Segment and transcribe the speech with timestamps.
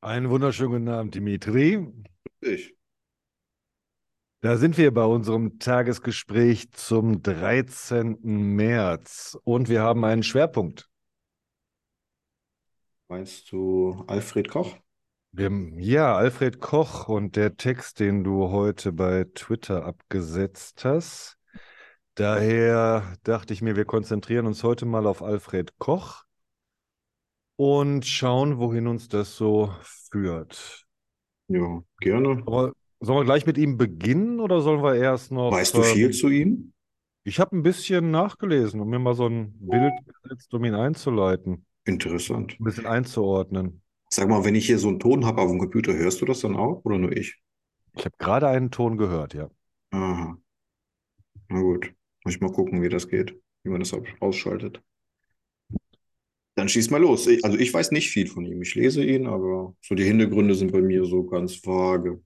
[0.00, 1.92] Einen wunderschönen guten Abend, Dimitri.
[2.40, 2.76] Ich.
[4.42, 8.18] Da sind wir bei unserem Tagesgespräch zum 13.
[8.22, 10.88] März und wir haben einen Schwerpunkt.
[13.08, 14.76] Meinst du Alfred Koch?
[15.32, 21.38] Wir, ja, Alfred Koch und der Text, den du heute bei Twitter abgesetzt hast.
[22.14, 26.27] Daher dachte ich mir, wir konzentrieren uns heute mal auf Alfred Koch
[27.58, 30.86] und schauen, wohin uns das so führt.
[31.48, 32.42] Ja, gerne.
[32.46, 35.50] Aber sollen wir gleich mit ihm beginnen oder sollen wir erst noch.
[35.52, 36.72] Weißt du viel ähm, zu ihm?
[37.24, 41.66] Ich habe ein bisschen nachgelesen und mir mal so ein Bild gesetzt, um ihn einzuleiten,
[41.84, 42.58] Interessant.
[42.60, 43.82] ein bisschen einzuordnen.
[44.10, 46.40] Sag mal, wenn ich hier so einen Ton habe auf dem Computer, hörst du das
[46.40, 47.40] dann auch oder nur ich?
[47.94, 49.50] Ich habe gerade einen Ton gehört, ja.
[49.92, 50.38] Aha.
[51.50, 51.92] Na gut.
[52.24, 54.82] Muss ich mal gucken, wie das geht, wie man das au- ausschaltet.
[56.58, 57.28] Dann schieß mal los.
[57.44, 58.60] Also ich weiß nicht viel von ihm.
[58.62, 62.20] Ich lese ihn, aber so die Hintergründe sind bei mir so ganz vage.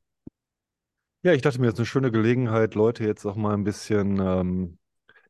[1.22, 4.78] Ja, ich dachte mir, ist eine schöne Gelegenheit, Leute jetzt auch mal ein bisschen ähm,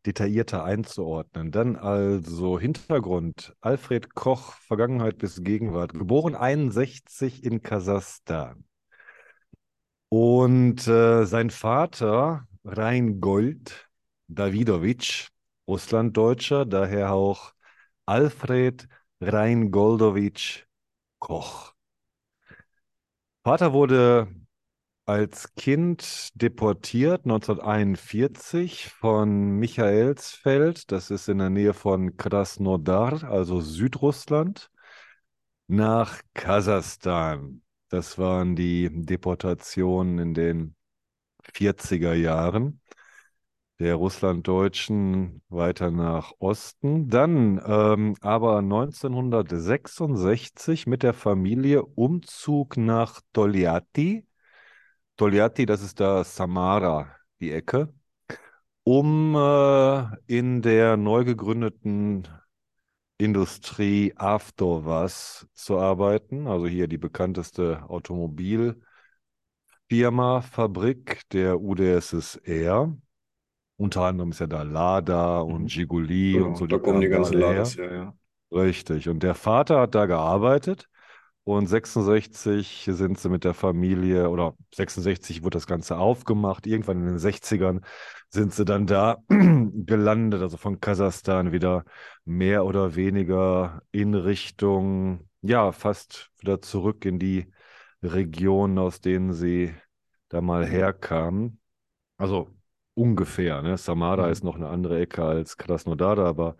[0.07, 1.51] detaillierter einzuordnen.
[1.51, 3.57] Dann also Hintergrund.
[3.61, 5.95] Alfred Koch, Vergangenheit bis Gegenwart.
[5.95, 8.63] Geboren 61 in Kasachstan.
[10.11, 13.89] Und äh, sein Vater, Rheingold
[14.29, 15.31] Davidowitsch,
[15.67, 17.53] Russlanddeutscher, daher auch
[18.07, 18.89] Alfred
[19.21, 20.65] Rheingoldowitsch
[21.19, 21.73] Koch.
[23.45, 24.29] Vater wurde
[25.05, 34.71] als Kind deportiert 1941 von Michaelsfeld, das ist in der Nähe von Krasnodar, also Südrussland,
[35.67, 37.63] nach Kasachstan.
[37.89, 40.77] Das waren die Deportationen in den
[41.45, 42.81] 40er Jahren
[43.83, 47.09] der Russlanddeutschen weiter nach Osten.
[47.09, 54.25] Dann ähm, aber 1966 mit der Familie Umzug nach Tolyatti.
[55.17, 57.93] Tolyatti, das ist da Samara, die Ecke,
[58.85, 62.29] um äh, in der neu gegründeten
[63.19, 66.47] Industrie Avtovaz zu arbeiten.
[66.47, 68.83] Also hier die bekannteste Automobilfirma,
[70.43, 72.97] Fabrik der UdSSR.
[73.77, 75.69] Unter anderem ist ja da Lada und Mhm.
[75.69, 77.65] Žiguli Genau, und so, da die kommen die ganzen alle her.
[77.93, 78.15] Ja.
[78.51, 79.09] Richtig.
[79.09, 80.89] Und der Vater hat da gearbeitet
[81.45, 86.67] und 66 sind sie mit der Familie oder 66 wurde das Ganze aufgemacht.
[86.67, 87.83] Irgendwann in den 60ern
[88.31, 91.85] sind sie dann da gelandet, also von Kasachstan wieder
[92.25, 97.53] mehr oder weniger in Richtung, ja, fast wieder zurück in die
[98.03, 99.75] Regionen, aus denen sie
[100.29, 101.61] da mal herkamen.
[102.19, 102.51] Also
[102.95, 103.77] ungefähr, ne?
[103.79, 104.33] Samara Mhm.
[104.33, 106.57] ist noch eine andere Ecke als Krasnodar, aber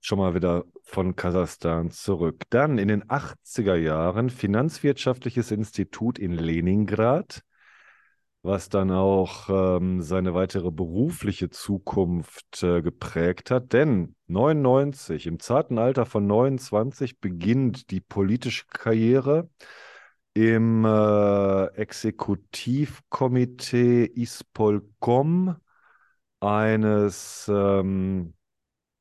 [0.00, 2.44] schon mal wieder von Kasachstan zurück.
[2.50, 7.42] Dann in den 80er Jahren Finanzwirtschaftliches Institut in Leningrad,
[8.42, 13.72] was dann auch ähm, seine weitere berufliche Zukunft äh, geprägt hat.
[13.72, 19.50] Denn 99, im zarten Alter von 29, beginnt die politische Karriere
[20.38, 25.56] im äh, Exekutivkomitee Ispolkom
[26.38, 28.34] eines ähm,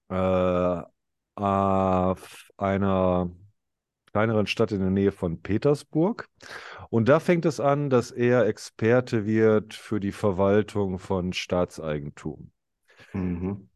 [0.09, 0.81] äh,
[1.35, 3.29] auf einer
[4.11, 6.27] kleineren Stadt in der Nähe von Petersburg.
[6.89, 12.49] Und da fängt es an, dass er Experte wird für die Verwaltung von Staatseigentum.
[13.13, 13.69] Mhm.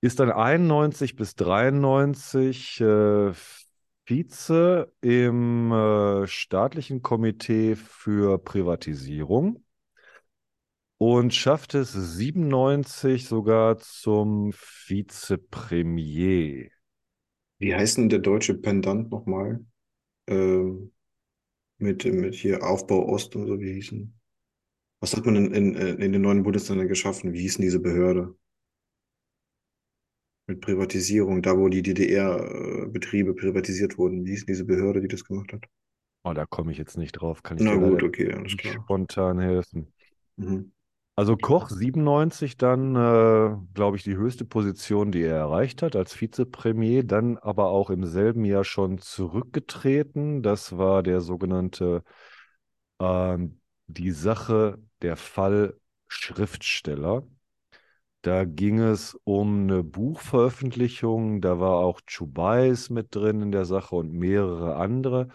[0.00, 3.32] Ist dann 91 bis 93 äh,
[4.06, 9.64] Vize im äh, staatlichen Komitee für Privatisierung
[10.98, 14.52] und schafft es 97 sogar zum
[14.86, 16.70] Vizepremier.
[17.58, 19.64] Wie heißt denn der deutsche Pendant nochmal?
[20.26, 20.92] Ähm,
[21.78, 24.18] mit, mit hier Aufbau Ost und so, wie hießen?
[25.00, 27.32] Was hat man in, in, in den neuen Bundesländern geschaffen?
[27.32, 28.34] Wie hießen diese Behörde?
[30.46, 34.24] Mit Privatisierung, da wo die DDR-Betriebe privatisiert wurden.
[34.24, 35.66] Wie hieß diese Behörde, die das gemacht hat?
[36.24, 38.78] Oh, da komme ich jetzt nicht drauf, kann ich Na dir gut, okay, alles klar.
[38.86, 39.92] spontan helfen.
[40.36, 40.70] Mhm.
[41.16, 46.20] Also Koch 97 dann, äh, glaube ich, die höchste Position, die er erreicht hat als
[46.20, 50.42] Vizepremier, dann aber auch im selben Jahr schon zurückgetreten.
[50.42, 52.02] Das war der sogenannte,
[53.00, 55.78] ähm, die Sache, der Fall
[56.08, 57.24] Schriftsteller.
[58.24, 63.96] Da ging es um eine Buchveröffentlichung, da war auch Chubais mit drin in der Sache
[63.96, 65.28] und mehrere andere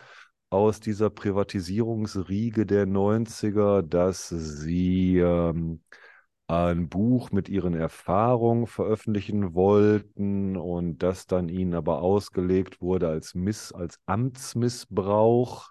[0.50, 5.84] aus dieser Privatisierungsriege der 90er, dass sie ähm,
[6.48, 13.36] ein Buch mit ihren Erfahrungen veröffentlichen wollten und das dann ihnen aber ausgelegt wurde als
[13.36, 15.70] Miss, als Amtsmissbrauch,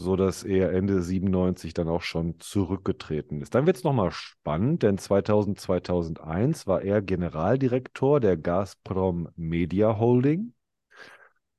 [0.00, 3.54] sodass er Ende 97 dann auch schon zurückgetreten ist.
[3.54, 10.54] Dann wird es nochmal spannend, denn 2000, 2001 war er Generaldirektor der Gazprom Media Holding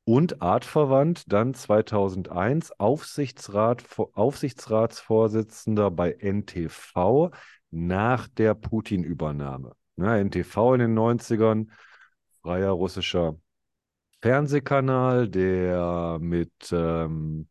[0.05, 3.83] und artverwandt dann 2001 Aufsichtsrat,
[4.13, 7.29] Aufsichtsratsvorsitzender bei NTV
[7.69, 9.73] nach der Putin-Übernahme.
[9.97, 11.67] Ja, NTV in den 90ern,
[12.41, 13.35] freier russischer
[14.23, 17.47] Fernsehkanal, der mit ähm,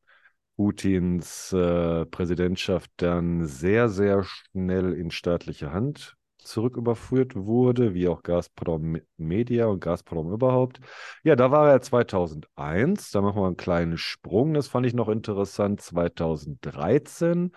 [0.61, 8.99] Putins äh, Präsidentschaft dann sehr, sehr schnell in staatliche Hand zurücküberführt wurde, wie auch Gazprom
[9.17, 10.81] Media und Gazprom überhaupt.
[11.25, 15.09] Ja, da war er 2001, da machen wir einen kleinen Sprung, das fand ich noch
[15.09, 17.53] interessant, 2013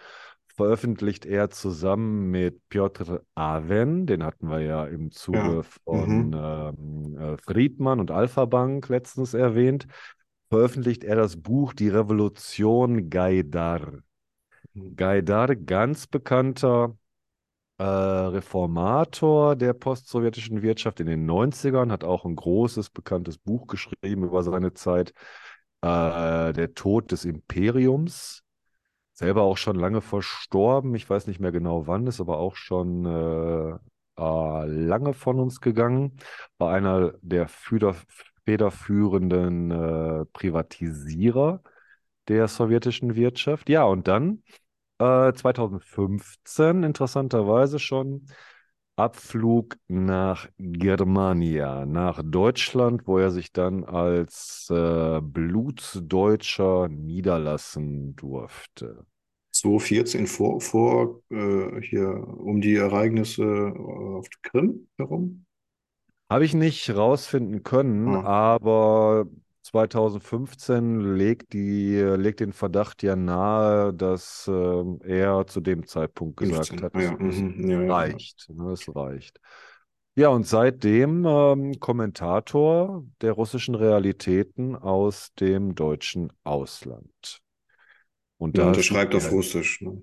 [0.56, 5.62] veröffentlicht er zusammen mit Piotr Aven, den hatten wir ja im Zuge ja.
[5.84, 6.34] von mhm.
[6.34, 9.88] ähm, äh, Friedmann und Alpha Bank letztens erwähnt,
[10.54, 14.04] veröffentlicht er das Buch Die Revolution Gaidar.
[14.76, 16.96] Gaidar, ganz bekannter
[17.80, 24.26] äh, Reformator der postsowjetischen Wirtschaft in den 90ern, hat auch ein großes, bekanntes Buch geschrieben
[24.26, 25.16] über seine Zeit,
[25.82, 28.44] äh, Der Tod des Imperiums.
[29.14, 33.08] Selber auch schon lange verstorben, ich weiß nicht mehr genau wann, ist aber auch schon
[33.08, 33.72] äh,
[34.22, 36.18] äh lange von uns gegangen.
[36.60, 37.96] War einer der Füder,
[38.46, 41.62] federführenden äh, Privatisierer
[42.28, 43.70] der sowjetischen Wirtschaft.
[43.70, 44.44] Ja, und dann
[45.00, 48.28] äh, 2015 interessanterweise schon
[48.96, 59.06] Abflug nach Germania, nach Deutschland, wo er sich dann als äh, Blutsdeutscher niederlassen durfte.
[59.52, 65.46] 2014 vor, vor äh, hier um die Ereignisse auf der Krim herum?
[66.34, 68.56] Habe ich nicht rausfinden können, ah.
[68.56, 69.28] aber
[69.62, 76.70] 2015 legt, die, legt den Verdacht ja nahe, dass äh, er zu dem Zeitpunkt gesagt
[76.70, 76.84] 15.
[76.84, 77.70] hat, ja, es, mhm.
[77.70, 78.48] ja, reicht.
[78.50, 78.56] Ja.
[78.56, 79.40] Ne, es reicht.
[80.16, 87.42] Ja, und seitdem ähm, Kommentator der russischen Realitäten aus dem deutschen Ausland.
[88.38, 89.82] Und ja, der schreibt auf Russisch.
[89.82, 90.02] Ne?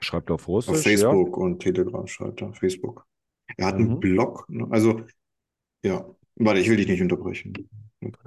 [0.00, 0.74] Schreibt auf Russisch.
[0.74, 2.54] Auf Facebook und Telegram schreibt er.
[2.54, 3.06] Facebook.
[3.56, 3.90] Er hat mhm.
[3.90, 4.46] einen Blog.
[4.48, 4.66] Ne?
[4.70, 5.02] Also,
[5.82, 7.54] ja, warte, ich will dich nicht unterbrechen.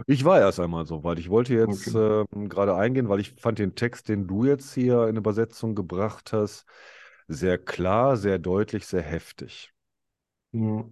[0.06, 1.20] Ich war erst einmal so weit.
[1.20, 2.26] Ich wollte jetzt okay.
[2.30, 6.34] äh, gerade eingehen, weil ich fand den Text, den du jetzt hier in Übersetzung gebracht
[6.34, 6.66] hast,
[7.28, 9.72] sehr klar, sehr deutlich, sehr heftig.
[10.52, 10.86] Ja.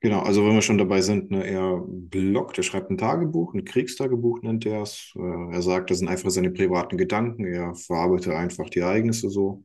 [0.00, 3.64] Genau, also wenn wir schon dabei sind, ne, er bloggt, er schreibt ein Tagebuch, ein
[3.64, 5.12] Kriegstagebuch nennt er es.
[5.16, 9.64] Äh, er sagt, das sind einfach seine privaten Gedanken, er verarbeitet einfach die Ereignisse so.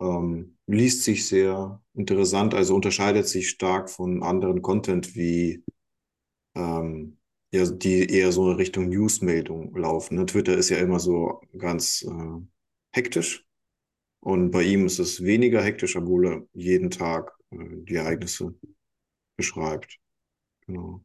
[0.00, 5.62] Ähm, liest sich sehr interessant, also unterscheidet sich stark von anderen Content wie
[6.54, 7.18] ähm,
[7.52, 10.16] ja, die eher so in Richtung Newsmeldung laufen.
[10.16, 10.26] Ne?
[10.26, 12.40] Twitter ist ja immer so ganz äh,
[12.92, 13.44] hektisch
[14.20, 18.54] und bei ihm ist es weniger hektisch, obwohl er jeden Tag äh, die Ereignisse
[19.36, 19.98] beschreibt.
[20.66, 21.04] Genau.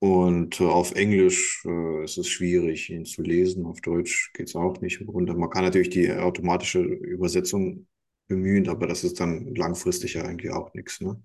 [0.00, 3.66] Und äh, auf Englisch äh, ist es schwierig, ihn zu lesen.
[3.66, 5.02] Auf Deutsch geht es auch nicht.
[5.02, 7.86] Und man kann natürlich die automatische Übersetzung
[8.26, 11.02] bemühen, aber das ist dann langfristig ja eigentlich auch nichts.
[11.02, 11.22] Ne?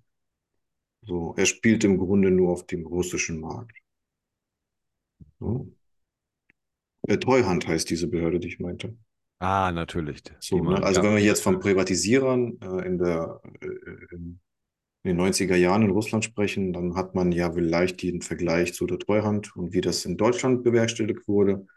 [1.03, 3.77] So, er spielt im Grunde nur auf dem russischen Markt.
[5.39, 5.71] So.
[7.07, 8.97] Äh, Treuhand heißt diese Behörde, die ich meinte.
[9.39, 10.23] Ah, natürlich.
[10.39, 10.81] So, ne?
[10.83, 14.39] Also wenn wir jetzt von Privatisierern äh, in, der, äh, in
[15.05, 18.99] den 90er Jahren in Russland sprechen, dann hat man ja vielleicht den Vergleich zu der
[18.99, 21.67] Treuhand und wie das in Deutschland bewerkstelligt wurde.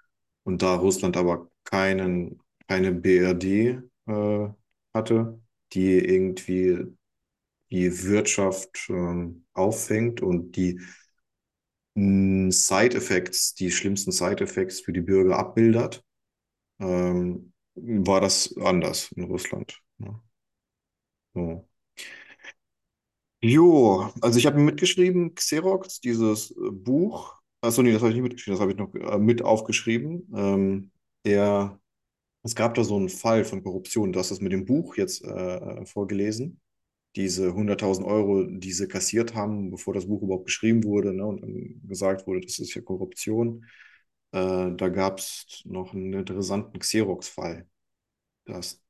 [0.45, 4.49] Und da Russland aber keinen, keine BRD äh,
[4.95, 5.41] hatte,
[5.73, 6.87] die irgendwie
[7.71, 10.81] die Wirtschaft ähm, auffängt und die
[11.97, 16.03] hm, Side-Effects, die schlimmsten Side-Effects für die Bürger abbildet,
[16.81, 19.81] ähm, war das anders in Russland.
[19.99, 20.23] Ja.
[21.35, 21.68] So.
[23.41, 27.35] Jo, also ich habe mitgeschrieben, Xerox, dieses äh, Buch.
[27.61, 30.29] Achso, nee, das habe ich nicht mitgeschrieben, das habe ich noch äh, mit aufgeschrieben.
[30.35, 30.91] Ähm,
[31.23, 31.79] er,
[32.45, 34.13] es gab da so einen Fall von Korruption.
[34.13, 36.61] Du hast das mit dem Buch jetzt äh, vorgelesen
[37.17, 41.43] diese 100.000 Euro, die sie kassiert haben, bevor das Buch überhaupt geschrieben wurde ne, und
[41.43, 43.67] dann gesagt wurde, das ist ja Korruption.
[44.33, 47.69] Äh, da gab es noch einen interessanten Xerox-Fall.
[48.47, 48.83] Das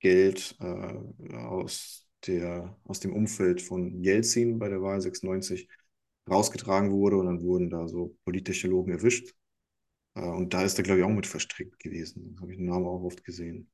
[0.00, 5.68] Geld äh, aus, der, aus dem Umfeld von Jelzin bei der Wahl 96
[6.30, 9.34] rausgetragen wurde und dann wurden da so Politechnologen erwischt.
[10.14, 12.36] Äh, und da ist er, glaube ich, auch mit verstrickt gewesen.
[12.36, 13.70] Da habe ich den Namen auch oft gesehen.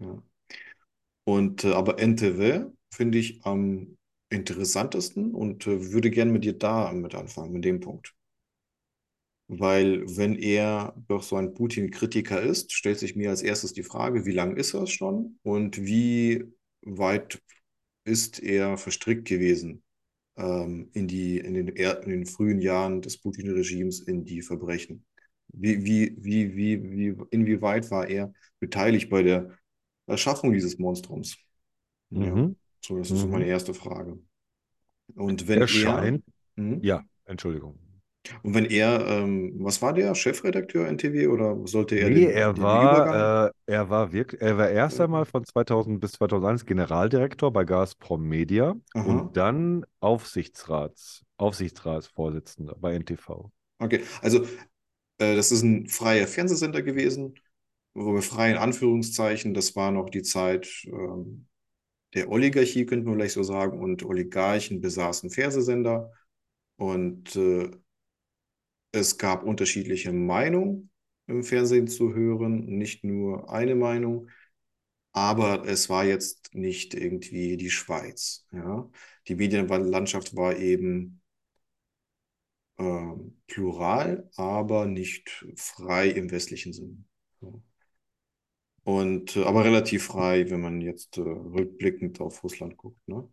[0.00, 0.22] Ja.
[1.24, 3.96] Und äh, aber NTW finde ich am
[4.30, 8.14] interessantesten und äh, würde gerne mit dir da mit anfangen, mit dem Punkt.
[9.48, 14.26] weil wenn er doch so ein Putin-Kritiker ist, stellt sich mir als erstes die Frage,
[14.26, 16.44] wie lange ist es schon und wie
[16.82, 17.40] weit
[18.08, 19.84] ist er verstrickt gewesen
[20.36, 25.06] ähm, in die, in den, in den frühen Jahren des Putin-Regimes in die Verbrechen.
[25.48, 29.58] Wie, wie, wie, wie, wie, inwieweit war er beteiligt bei der
[30.06, 31.38] Erschaffung dieses Monstrums?
[32.10, 32.56] Ja, Mhm.
[32.84, 33.30] so, das ist Mhm.
[33.30, 34.18] meine erste Frage.
[35.14, 36.24] Und wenn Er er, scheint,
[36.56, 36.82] Mhm.
[36.82, 37.78] ja, Entschuldigung.
[38.42, 42.52] Und wenn er, ähm, was war der, Chefredakteur NTW oder sollte er Nee, den, er
[42.52, 47.52] den war, äh, er war wirklich, er war erst einmal von 2000 bis 2001 Generaldirektor
[47.52, 49.04] bei Gazprom Media Aha.
[49.04, 53.50] und dann Aufsichtsrats, Aufsichtsratsvorsitzender bei NTV.
[53.78, 54.42] Okay, also
[55.18, 57.34] äh, das ist ein freier Fernsehsender gewesen,
[57.94, 61.46] wo wir frei in Anführungszeichen, das war noch die Zeit ähm,
[62.14, 66.10] der Oligarchie, könnten wir vielleicht so sagen, und Oligarchen besaßen Fernsehsender
[66.76, 67.70] und äh,
[68.92, 70.90] es gab unterschiedliche Meinungen
[71.26, 74.28] im Fernsehen zu hören, nicht nur eine Meinung,
[75.12, 78.46] aber es war jetzt nicht irgendwie die Schweiz.
[78.52, 78.90] Ja?
[79.26, 81.20] Die Medienlandschaft war eben
[82.78, 87.04] ähm, plural, aber nicht frei im westlichen Sinne.
[88.84, 93.06] Und äh, aber relativ frei, wenn man jetzt äh, rückblickend auf Russland guckt.
[93.06, 93.28] Ne?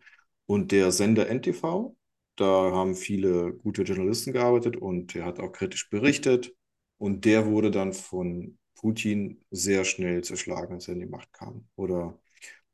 [0.48, 1.96] Und der Sender NTV,
[2.36, 6.54] da haben viele gute Journalisten gearbeitet und er hat auch kritisch berichtet.
[6.98, 11.68] Und der wurde dann von Putin sehr schnell zerschlagen, als er in die Macht kam.
[11.76, 12.20] Oder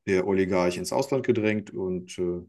[0.07, 2.41] der Oligarch ins Ausland gedrängt und äh,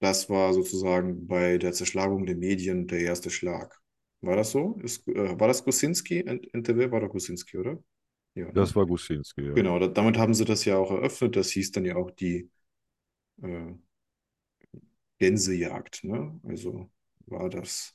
[0.00, 3.80] das war sozusagen bei der Zerschlagung der Medien der erste Schlag.
[4.20, 4.78] War das so?
[4.82, 6.20] Ist, äh, war das Gusinski?
[6.20, 7.78] NTW war doch Gusinski, oder?
[8.34, 8.52] Ja, ne?
[8.54, 9.54] Das war Gusinski, ja.
[9.54, 11.36] Genau, da, damit haben sie das ja auch eröffnet.
[11.36, 12.50] Das hieß dann ja auch die
[13.42, 13.72] äh,
[15.18, 16.40] Gänsejagd, ne?
[16.44, 16.90] Also
[17.26, 17.94] war das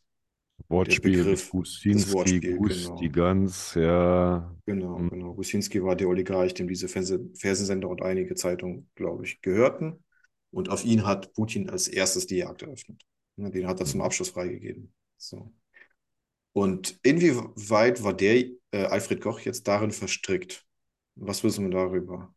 [0.86, 1.50] der Wortspiel Begriff,
[1.92, 2.96] das Gusinski, Wortspiel, Gus, genau.
[2.96, 4.56] die Gans, ja.
[4.66, 5.10] Genau, Hm.
[5.10, 5.34] genau.
[5.34, 10.04] Gusinski war der Oligarch, dem diese Fernseh Fernsehsender und einige Zeitungen, glaube ich, gehörten.
[10.52, 13.04] Und auf ihn hat Putin als erstes die Jagd eröffnet.
[13.36, 14.06] Ne, Den hat er zum Hm.
[14.06, 14.94] Abschluss freigegeben.
[15.18, 15.54] So.
[16.54, 20.66] Und inwieweit war der äh, Alfred Koch jetzt darin verstrickt?
[21.16, 22.34] Was wissen wir darüber?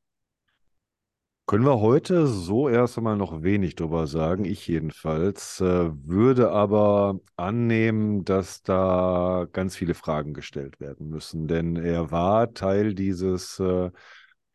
[1.47, 7.21] Können wir heute so erst einmal noch wenig drüber sagen, ich jedenfalls, äh, würde aber
[7.37, 13.91] annehmen, dass da ganz viele Fragen gestellt werden müssen, denn er war Teil dieses äh,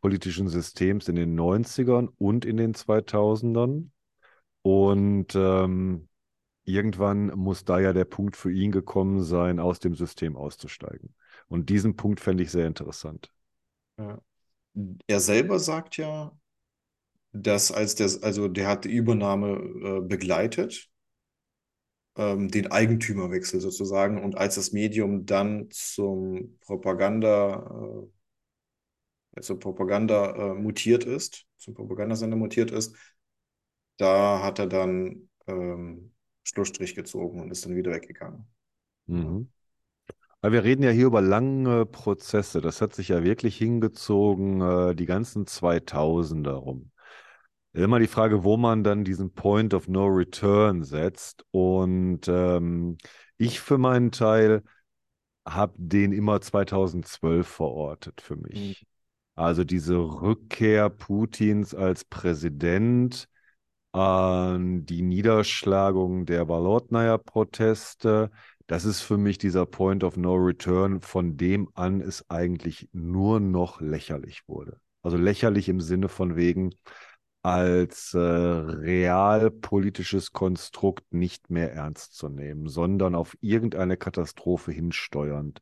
[0.02, 3.92] politischen Systems in den 90ern und in den 2000ern
[4.62, 6.08] und ähm,
[6.64, 11.14] irgendwann muss da ja der Punkt für ihn gekommen sein, aus dem System auszusteigen.
[11.48, 13.32] Und diesen Punkt fände ich sehr interessant.
[13.98, 14.20] Ja.
[15.08, 16.32] Er selber sagt ja,
[17.42, 20.90] dass als der, also der hat die Übernahme äh, begleitet,
[22.16, 24.24] ähm, den Eigentümerwechsel sozusagen.
[24.24, 28.08] Und als das Medium dann zum Propaganda,
[29.36, 32.96] äh, zur Propaganda äh, mutiert ist, zum Propagandasender mutiert ist,
[33.98, 36.14] da hat er dann ähm,
[36.44, 38.48] Schlussstrich gezogen und ist dann wieder weggegangen.
[39.08, 39.50] Mhm.
[40.42, 42.62] Aber wir reden ja hier über lange Prozesse.
[42.62, 46.92] Das hat sich ja wirklich hingezogen, äh, die ganzen 2000er rum.
[47.78, 51.46] Immer die Frage, wo man dann diesen Point of No Return setzt.
[51.52, 52.98] Und ähm,
[53.38, 54.64] ich für meinen Teil
[55.48, 58.76] habe den immer 2012 verortet für Mhm.
[58.76, 58.88] mich.
[59.36, 63.30] Also diese Rückkehr Putins als Präsident,
[63.94, 68.32] an die Niederschlagung der Bolotnaja-Proteste,
[68.68, 73.40] das ist für mich dieser Point of No Return, von dem an es eigentlich nur
[73.40, 74.80] noch lächerlich wurde.
[75.02, 76.76] Also lächerlich im Sinne von wegen
[77.48, 85.62] als äh, realpolitisches Konstrukt nicht mehr ernst zu nehmen, sondern auf irgendeine Katastrophe hinsteuernd.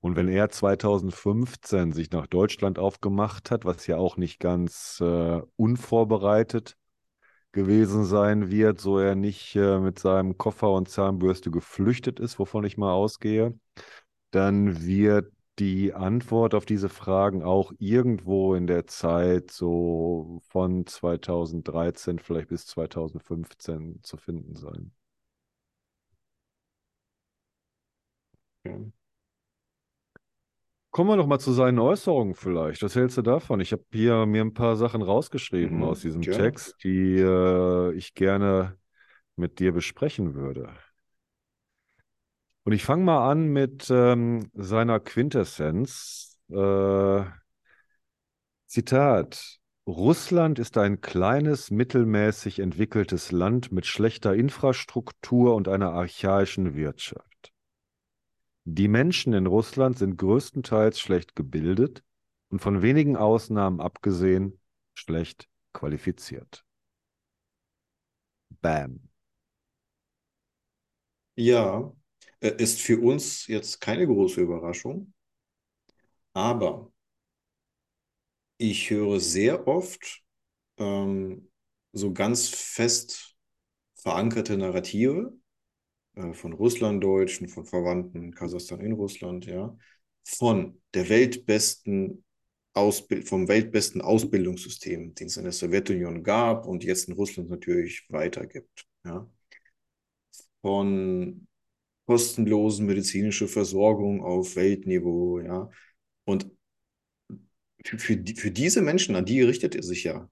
[0.00, 5.42] Und wenn er 2015 sich nach Deutschland aufgemacht hat, was ja auch nicht ganz äh,
[5.56, 6.78] unvorbereitet
[7.52, 12.64] gewesen sein wird, so er nicht äh, mit seinem Koffer und Zahnbürste geflüchtet ist, wovon
[12.64, 13.52] ich mal ausgehe,
[14.30, 22.18] dann wird die Antwort auf diese Fragen auch irgendwo in der Zeit so von 2013
[22.18, 24.92] vielleicht bis 2015 zu finden sein.
[30.90, 32.82] Kommen wir doch mal zu seinen Äußerungen vielleicht.
[32.82, 33.60] Was hältst du davon?
[33.60, 36.30] Ich habe hier mir ein paar Sachen rausgeschrieben Mhm, aus diesem gerne.
[36.30, 38.76] Text, die äh, ich gerne
[39.36, 40.70] mit dir besprechen würde.
[42.68, 46.38] Und ich fange mal an mit ähm, seiner Quintessenz.
[46.50, 47.24] Äh,
[48.66, 49.58] Zitat.
[49.86, 57.54] Russland ist ein kleines, mittelmäßig entwickeltes Land mit schlechter Infrastruktur und einer archaischen Wirtschaft.
[58.64, 62.04] Die Menschen in Russland sind größtenteils schlecht gebildet
[62.50, 64.60] und von wenigen Ausnahmen abgesehen
[64.92, 66.66] schlecht qualifiziert.
[68.60, 69.08] Bam.
[71.34, 71.94] Ja,
[72.40, 75.12] ist für uns jetzt keine große Überraschung,
[76.32, 76.92] aber
[78.58, 80.22] ich höre sehr oft
[80.78, 81.50] ähm,
[81.92, 83.36] so ganz fest
[83.94, 85.32] verankerte Narrative
[86.14, 89.76] äh, von Russlanddeutschen, von Verwandten in Kasachstan in Russland, ja,
[90.24, 92.24] von der weltbesten
[92.78, 98.06] Ausbild vom weltbesten Ausbildungssystem, den es in der Sowjetunion gab und jetzt in Russland natürlich
[98.08, 98.86] weitergibt.
[99.04, 99.28] Ja.
[100.62, 101.47] Von
[102.08, 105.70] kostenlosen medizinische Versorgung auf Weltniveau, ja.
[106.24, 106.50] Und
[107.84, 110.30] für, für, die, für diese Menschen, an die richtet er sich ja.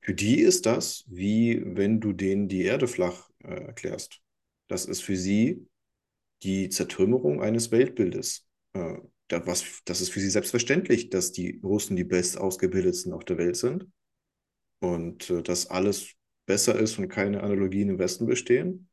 [0.00, 4.20] Für die ist das, wie wenn du denen die Erde flach äh, erklärst.
[4.68, 5.66] Das ist für sie
[6.44, 8.46] die Zertrümmerung eines Weltbildes.
[8.74, 13.38] Äh, das, was, das ist für sie selbstverständlich, dass die Russen die bestausgebildetsten auf der
[13.38, 13.88] Welt sind
[14.78, 16.12] und äh, dass alles
[16.46, 18.88] besser ist und keine Analogien im Westen bestehen.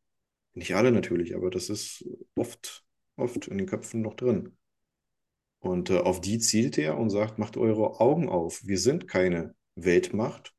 [0.53, 2.05] Nicht alle natürlich, aber das ist
[2.35, 4.57] oft, oft in den Köpfen noch drin.
[5.59, 8.65] Und äh, auf die zielt er und sagt, macht eure Augen auf.
[8.65, 10.53] Wir sind keine Weltmacht.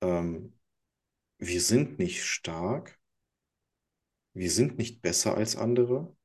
[0.00, 0.54] Ähm,
[1.38, 2.98] wir sind nicht stark.
[4.34, 6.16] Wir sind nicht besser als andere.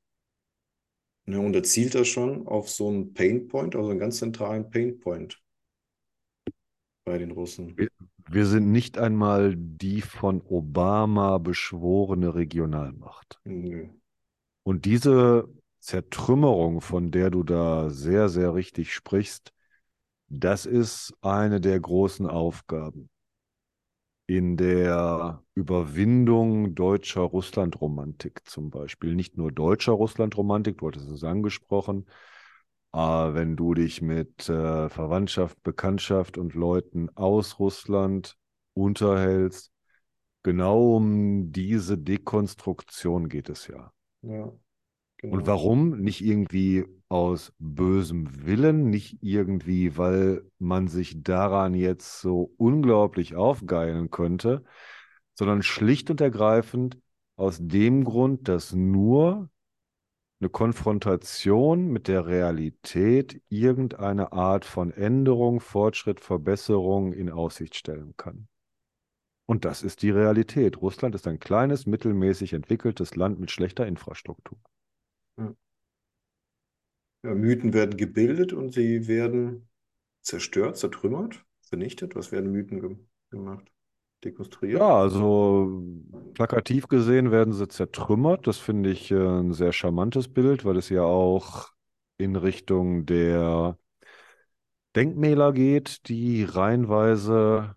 [1.26, 5.42] Ne, und er zielt da schon auf so einen Painpoint, also einen ganz zentralen Painpoint
[7.04, 7.76] bei den Russen.
[8.28, 13.38] Wir, sind nicht einmal die von Obama beschworene Regionalmacht.
[13.44, 13.88] Nö.
[14.62, 15.48] Und diese
[15.80, 19.52] Zertrümmerung, von der du da sehr, sehr richtig sprichst,
[20.28, 23.10] das ist eine der großen Aufgaben
[24.26, 29.14] in der Überwindung deutscher Russlandromantik zum Beispiel.
[29.14, 32.06] Nicht nur deutscher Russlandromantik, du hattest es angesprochen,
[32.94, 38.36] wenn du dich mit äh, Verwandtschaft, Bekanntschaft und Leuten aus Russland
[38.74, 39.72] unterhältst,
[40.42, 43.92] genau um diese Dekonstruktion geht es ja.
[44.22, 44.60] Ja, Und
[45.16, 45.46] genau.
[45.46, 46.00] warum?
[46.00, 54.10] Nicht irgendwie aus bösem Willen, nicht irgendwie, weil man sich daran jetzt so unglaublich aufgeilen
[54.10, 54.64] könnte,
[55.34, 56.98] sondern schlicht und ergreifend
[57.36, 59.50] aus dem Grund, dass nur
[60.40, 68.48] eine Konfrontation mit der Realität irgendeine Art von Änderung, Fortschritt, Verbesserung in Aussicht stellen kann.
[69.46, 70.80] Und das ist die Realität.
[70.80, 74.58] Russland ist ein kleines, mittelmäßig entwickeltes Land mit schlechter Infrastruktur.
[77.24, 79.68] Ja, Mythen werden gebildet und sie werden
[80.20, 82.14] zerstört, zertrümmert, vernichtet.
[82.16, 82.96] Was werden Mythen ge
[83.30, 83.73] gemacht?
[84.24, 84.80] Dekonstruiert?
[84.80, 85.82] Ja, also
[86.34, 88.46] plakativ gesehen werden sie zertrümmert.
[88.46, 91.68] Das finde ich äh, ein sehr charmantes Bild, weil es ja auch
[92.18, 93.78] in Richtung der
[94.96, 97.74] Denkmäler geht, die reihenweise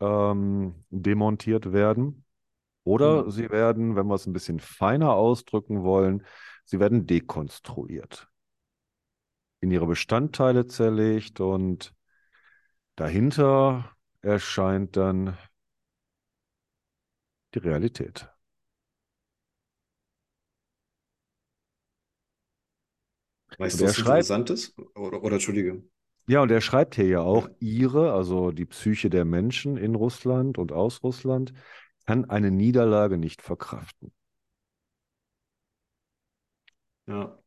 [0.00, 2.24] ähm, demontiert werden.
[2.84, 3.30] Oder Hm.
[3.30, 6.24] sie werden, wenn wir es ein bisschen feiner ausdrücken wollen,
[6.64, 8.28] sie werden dekonstruiert,
[9.60, 11.94] in ihre Bestandteile zerlegt und
[12.96, 13.90] dahinter
[14.20, 15.36] erscheint dann
[17.54, 18.28] die Realität.
[23.58, 24.74] Weißt du, was schreibt, Interessantes?
[24.94, 25.82] Oder, oder Entschuldige.
[26.26, 30.58] ja, und er schreibt hier ja auch, ihre, also die Psyche der Menschen in Russland
[30.58, 31.52] und aus Russland,
[32.06, 34.12] kann eine Niederlage nicht verkraften.
[37.06, 37.38] Ja.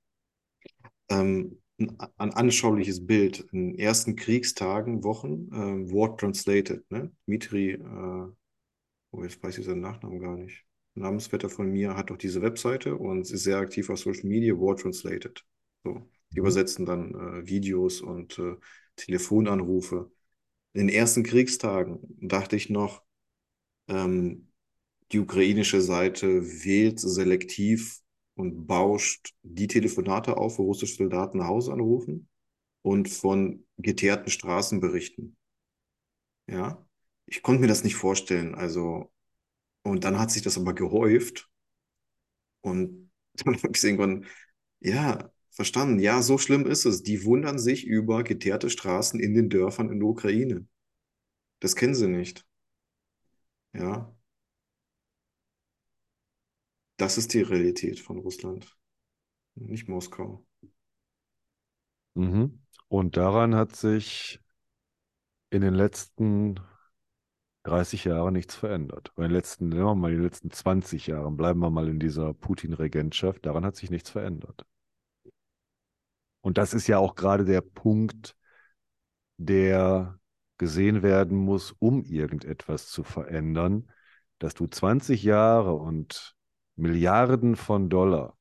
[1.10, 3.42] Ähm, ein, ein anschauliches Bild.
[3.52, 7.12] In den ersten Kriegstagen, Wochen, ähm, War Translated, ne?
[7.28, 8.28] Dmitri, äh,
[9.18, 10.66] oh, jetzt weiß ich seinen Nachnamen gar nicht.
[10.96, 14.76] Namensvetter von mir hat doch diese Webseite und ist sehr aktiv auf Social Media, War
[14.78, 15.46] Translated.
[15.84, 16.40] So, die Mhm.
[16.40, 18.56] übersetzen dann äh, Videos und äh,
[18.96, 20.12] Telefonanrufe.
[20.74, 23.04] In den ersten Kriegstagen dachte ich noch,
[23.88, 24.52] ähm,
[25.12, 28.00] die ukrainische Seite wählt selektiv
[28.36, 32.30] und bauscht die Telefonate auf, wo russische Soldaten nach Hause anrufen
[32.84, 35.38] und von geteerten Straßen berichten.
[36.48, 36.85] Ja,
[37.28, 38.56] ich konnte mir das nicht vorstellen.
[38.56, 39.12] Also,
[39.84, 41.50] und dann hat sich das aber gehäuft
[42.62, 43.12] und
[43.46, 44.26] dann habe ich irgendwann,
[44.80, 46.00] ja, verstanden.
[46.00, 47.04] Ja, so schlimm ist es.
[47.04, 50.68] Die wundern sich über geteerte Straßen in den Dörfern in der Ukraine.
[51.60, 52.46] Das kennen sie nicht.
[53.74, 54.16] Ja,
[56.98, 58.78] das ist die Realität von Russland,
[59.56, 60.46] nicht Moskau.
[62.14, 62.62] Mhm.
[62.88, 64.40] Und daran hat sich
[65.50, 66.60] in den letzten
[67.66, 69.12] 30 Jahre nichts verändert.
[69.16, 72.34] Bei den letzten, nehmen wir mal die letzten 20 Jahren, bleiben wir mal in dieser
[72.34, 74.66] Putin-Regentschaft, daran hat sich nichts verändert.
[76.42, 78.38] Und das ist ja auch gerade der Punkt,
[79.38, 80.20] der
[80.60, 83.92] gesehen werden muss, um irgendetwas zu verändern,
[84.38, 86.36] dass du 20 Jahre und
[86.76, 88.38] Milliarden von Dollar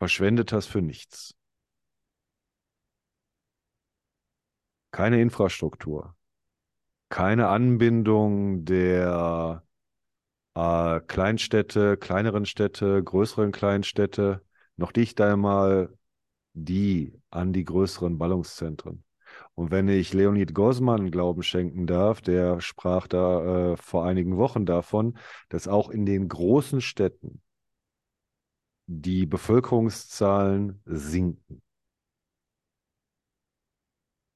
[0.00, 1.34] verschwendet hast für nichts.
[4.90, 6.17] Keine Infrastruktur,
[7.08, 9.62] keine Anbindung der
[10.54, 14.42] äh, Kleinstädte, kleineren Städte, größeren Kleinstädte,
[14.76, 15.96] noch dicht einmal
[16.54, 19.04] die an die größeren Ballungszentren.
[19.54, 24.66] Und wenn ich Leonid Gosman Glauben schenken darf, der sprach da äh, vor einigen Wochen
[24.66, 25.18] davon,
[25.48, 27.42] dass auch in den großen Städten
[28.86, 31.62] die Bevölkerungszahlen sinken.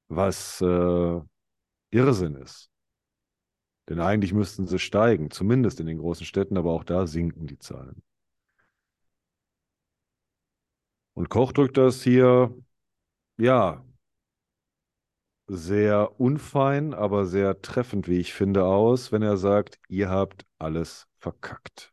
[0.08, 1.20] Was äh,
[1.92, 2.70] Irrsinn ist.
[3.88, 7.58] Denn eigentlich müssten sie steigen, zumindest in den großen Städten, aber auch da sinken die
[7.58, 8.02] Zahlen.
[11.14, 12.54] Und Koch drückt das hier,
[13.38, 13.84] ja,
[15.46, 21.06] sehr unfein, aber sehr treffend, wie ich finde, aus, wenn er sagt, ihr habt alles
[21.18, 21.92] verkackt.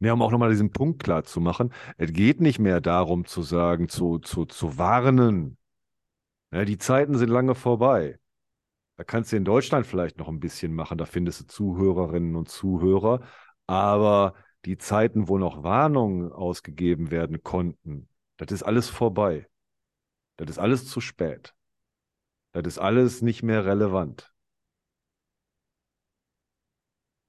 [0.00, 3.42] Ja, um auch nochmal diesen Punkt klar zu machen, es geht nicht mehr darum zu
[3.42, 5.56] sagen, zu, zu, zu warnen.
[6.52, 8.18] Ja, die Zeiten sind lange vorbei.
[8.96, 12.48] Da kannst du in Deutschland vielleicht noch ein bisschen machen, da findest du Zuhörerinnen und
[12.48, 13.20] Zuhörer,
[13.66, 14.34] aber
[14.64, 19.48] die Zeiten, wo noch Warnungen ausgegeben werden konnten, das ist alles vorbei.
[20.36, 21.54] Das ist alles zu spät.
[22.52, 24.32] Das ist alles nicht mehr relevant.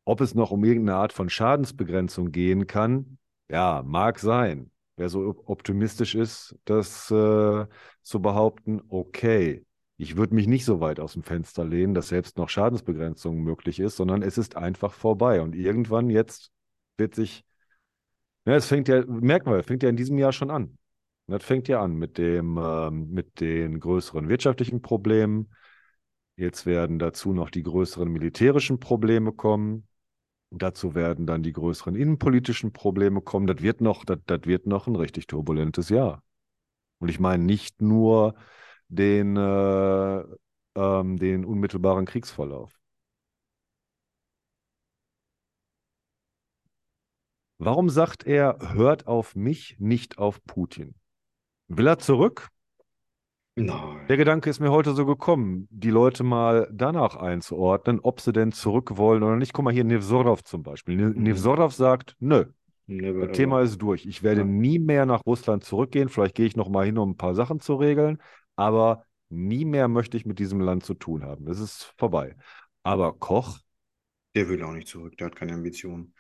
[0.06, 3.18] Ob es noch um irgendeine Art von Schadensbegrenzung gehen kann,
[3.50, 4.72] ja, mag sein.
[4.98, 7.66] Wer so optimistisch ist, das äh,
[8.04, 9.66] zu behaupten, okay,
[9.98, 13.80] ich würde mich nicht so weit aus dem Fenster lehnen, dass selbst noch Schadensbegrenzung möglich
[13.80, 15.42] ist, sondern es ist einfach vorbei.
[15.42, 16.52] Und irgendwann jetzt
[16.98, 17.44] wird sich,
[18.46, 20.78] ja, es fängt ja, merken wir, fängt ja in diesem Jahr schon an.
[21.28, 25.54] Das fängt ja an mit dem, ähm, mit den größeren wirtschaftlichen Problemen.
[26.36, 29.88] Jetzt werden dazu noch die größeren militärischen Probleme kommen.
[30.50, 33.48] Dazu werden dann die größeren innenpolitischen Probleme kommen.
[33.48, 36.22] Das wird noch, das, das wird noch ein richtig turbulentes Jahr.
[37.04, 38.34] Und ich meine nicht nur
[38.88, 40.24] den, äh,
[40.76, 42.80] ähm, den unmittelbaren Kriegsverlauf.
[47.58, 50.96] Warum sagt er, hört auf mich, nicht auf Putin?
[51.68, 52.48] Will er zurück?
[53.56, 54.08] Nein.
[54.08, 58.54] Der Gedanke ist mir heute so gekommen, die Leute mal danach einzuordnen, ob sie denn
[58.54, 59.52] zurück wollen oder nicht.
[59.52, 60.96] Guck mal hier, Nevzorov zum Beispiel.
[60.96, 61.22] Mhm.
[61.22, 62.46] Nevzorov sagt, nö,
[62.88, 63.62] Never das Thema ever.
[63.62, 64.06] ist durch.
[64.06, 64.46] Ich werde Ja.
[64.46, 66.10] nie mehr nach Russland zurückgehen.
[66.10, 68.20] Vielleicht gehe ich noch mal hin, um ein paar Sachen zu regeln,
[68.56, 71.46] aber nie mehr möchte ich mit diesem Land zu tun haben.
[71.46, 72.36] Das ist vorbei.
[72.84, 73.60] Aber Koch,
[74.36, 76.14] Der will auch nicht zurück, der hat keine Ambitionen.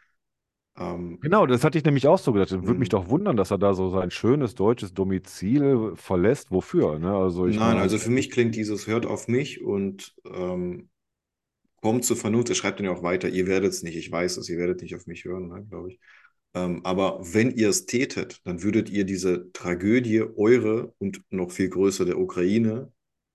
[0.77, 2.51] Ähm, genau, das hatte ich nämlich auch so gedacht.
[2.51, 2.89] Würde mich Mhm.
[2.89, 6.51] doch wundern, dass er da so sein schönes deutsches Domizil verlässt.
[6.51, 6.99] Wofür?
[6.99, 7.15] Ne?
[7.15, 10.89] Also Nein, meine, also für mich klingt dieses hört auf mich und ähm,
[11.77, 12.49] kommt zur Vernunft.
[12.49, 14.81] Er schreibt dann ja auch weiter, ihr werdet es nicht, ich weiß es, ihr werdet
[14.81, 15.99] nicht auf mich hören, ne, glaube ich.
[16.55, 21.69] Ähm, aber wenn ihr es tätet, dann würdet ihr diese Tragödie, eure und noch viel
[21.69, 22.91] größer der Ukraine,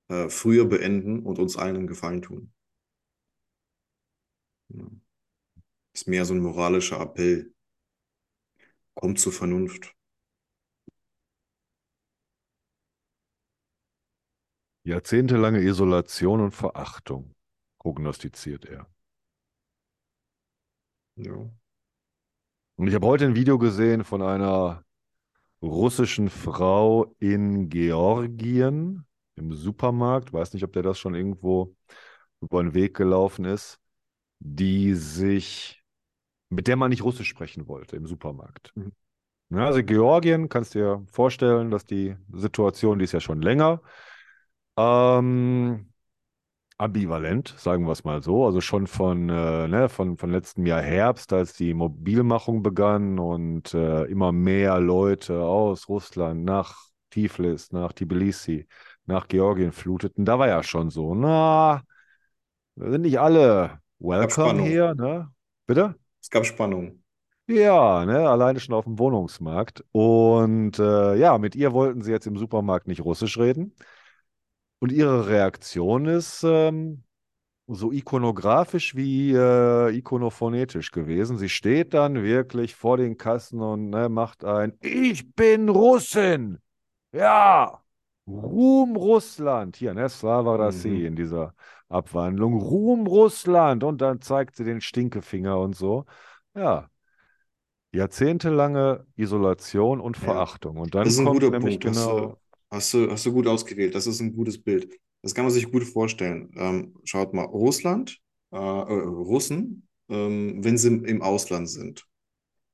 [0.09, 2.53] äh, früher beenden und uns allen einen Gefallen tun.
[4.69, 4.85] Ja.
[5.95, 7.53] Ist mehr so ein moralischer Appell.
[8.95, 9.95] Kommt zur Vernunft.
[14.89, 17.35] jahrzehntelange Isolation und Verachtung,
[17.79, 18.89] prognostiziert er.
[21.17, 21.51] Ja.
[22.79, 24.85] Und ich habe heute ein Video gesehen von einer
[25.61, 30.33] russischen Frau in Georgien im Supermarkt.
[30.33, 31.75] Weiß nicht, ob der das schon irgendwo
[32.41, 33.81] über den Weg gelaufen ist,
[34.39, 35.83] die sich,
[36.51, 38.71] mit der man nicht Russisch sprechen wollte im Supermarkt.
[38.77, 38.93] Mhm.
[39.51, 43.83] Ja, also Georgien, kannst dir vorstellen, dass die Situation, die ist ja schon länger,
[44.77, 45.93] ähm,
[46.79, 48.47] ambivalent, sagen wir es mal so.
[48.47, 53.75] Also schon von, äh, ne, von, von letztem Jahr Herbst, als die Mobilmachung begann und
[53.75, 56.77] äh, immer mehr Leute aus Russland nach
[57.11, 58.67] Tiflis, nach Tbilisi,
[59.07, 60.25] nach Georgien fluteten.
[60.25, 61.83] Da war ja schon so, na,
[62.77, 65.29] wir sind nicht alle welcome hier, ne?
[65.67, 65.97] Bitte?
[66.23, 67.03] Es gab Spannung.
[67.49, 69.83] Ja, ne, alleine schon auf dem Wohnungsmarkt.
[69.91, 73.75] Und äh, ja, mit ihr wollten sie jetzt im Supermarkt nicht Russisch reden.
[74.81, 77.03] Und ihre Reaktion ist ähm,
[77.67, 81.39] so ikonografisch wie äh, ikonophonetisch gewesen.
[81.39, 86.59] Sie steht dann wirklich vor den Kassen und ne, macht ein Ich bin Russin.
[87.13, 87.83] Ja.
[88.27, 89.77] Ruhm Russland.
[89.77, 91.07] Hier, ne, Slava Rassi Mhm.
[91.07, 91.55] in dieser
[91.89, 92.61] Abwandlung.
[92.61, 93.85] Ruhm Russland.
[93.85, 96.05] Und dann zeigt sie den Stinkefinger und so.
[96.55, 96.89] Ja,
[97.93, 100.77] jahrzehntelange Isolation und Ja, Verachtung.
[100.79, 101.97] Und das dann kommt nämlich Punkt.
[101.97, 102.39] Genau,
[102.71, 103.95] hast du, hast du gut ausgewählt.
[103.95, 104.99] Das ist ein gutes Bild.
[105.23, 106.51] Das kann man sich gut vorstellen.
[106.57, 108.21] Ähm, schaut mal, Russland,
[108.53, 112.07] äh, äh, Russen, ähm, wenn sie im Ausland sind.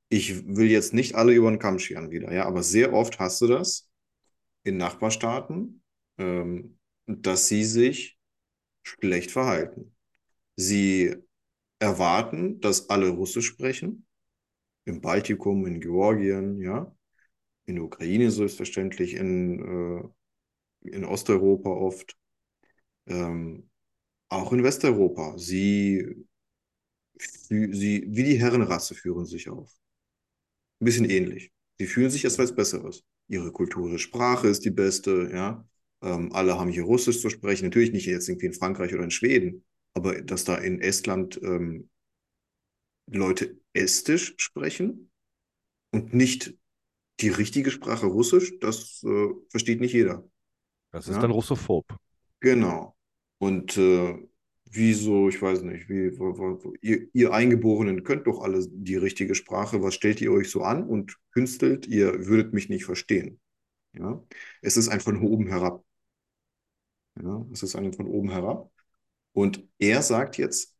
[0.09, 3.41] Ich will jetzt nicht alle über den Kamm scheren wieder, ja, aber sehr oft hast
[3.41, 3.89] du das
[4.63, 5.81] in Nachbarstaaten,
[6.17, 6.77] ähm,
[7.07, 8.17] dass sie sich
[8.83, 9.95] schlecht verhalten.
[10.55, 11.15] Sie
[11.79, 14.05] erwarten, dass alle Russisch sprechen,
[14.85, 16.95] im Baltikum, in Georgien, ja,
[17.65, 20.13] in der Ukraine selbstverständlich, in,
[20.83, 22.17] äh, in Osteuropa oft,
[23.07, 23.69] ähm,
[24.29, 25.37] auch in Westeuropa.
[25.37, 26.25] Sie,
[27.17, 29.71] sie, wie die Herrenrasse führen sich auf.
[30.81, 31.51] Ein bisschen ähnlich.
[31.77, 33.03] Sie fühlen sich als was Besseres.
[33.27, 35.67] Ihre Kultur, ihre Sprache ist die beste, ja.
[36.01, 37.65] Ähm, alle haben hier Russisch zu sprechen.
[37.65, 41.89] Natürlich nicht jetzt irgendwie in Frankreich oder in Schweden, aber dass da in Estland ähm,
[43.07, 45.11] Leute Estisch sprechen
[45.91, 46.55] und nicht
[47.21, 50.23] die richtige Sprache Russisch, das äh, versteht nicht jeder.
[50.91, 51.85] das ist dann Ja, russophob.
[52.39, 52.95] genau.
[53.37, 54.15] Und äh,
[54.65, 59.35] wieso, ich weiß nicht, wie, wo, wo, ihr, ihr Eingeborenen könnt doch alle die richtige
[59.35, 59.81] Sprache.
[59.81, 61.87] Was stellt ihr euch so an und künstelt?
[61.87, 63.39] Ihr würdet mich nicht verstehen.
[63.93, 64.23] Ja,
[64.61, 65.83] es ist ein von oben herab.
[67.21, 68.71] Ja, es ist ein von oben herab.
[69.33, 70.75] Und er sagt jetzt,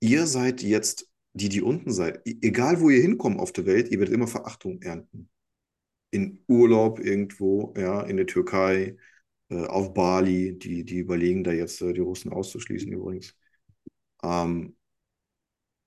[0.00, 2.20] ihr seid jetzt die, die unten seid.
[2.26, 5.30] E- Egal, wo ihr hinkommt auf der Welt, ihr werdet immer Verachtung ernten.
[6.10, 8.96] In Urlaub irgendwo, ja, in der Türkei,
[9.50, 13.36] äh, auf Bali, die, die überlegen da jetzt, äh, die Russen auszuschließen übrigens.
[14.22, 14.76] Ähm,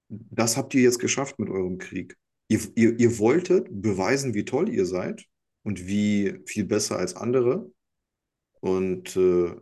[0.09, 2.17] das habt ihr jetzt geschafft mit eurem Krieg.
[2.49, 5.25] Ihr, ihr, ihr wolltet beweisen, wie toll ihr seid
[5.63, 7.71] und wie viel besser als andere.
[8.59, 9.55] Und äh,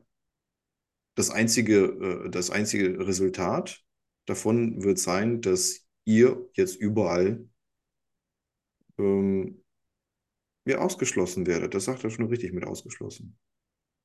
[1.15, 3.84] das einzige, äh, das einzige Resultat
[4.30, 7.48] davon wird sein, dass ihr jetzt überall
[8.98, 9.63] ähm,
[10.65, 11.74] ja, ausgeschlossen werdet.
[11.74, 13.38] Das sagt er schon richtig mit ausgeschlossen.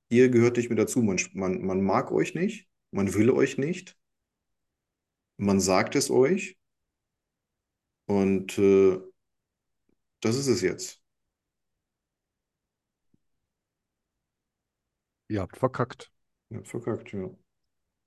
[0.09, 1.03] Ihr gehört nicht mehr dazu.
[1.03, 3.99] Man, man, man mag euch nicht, man will euch nicht,
[5.37, 6.59] man sagt es euch
[8.07, 9.01] und äh,
[10.21, 11.03] das ist es jetzt.
[15.29, 16.13] Ihr habt verkackt.
[16.51, 17.31] Ja, verkackt, ja.